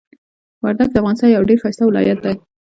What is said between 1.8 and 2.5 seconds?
ولایت ده.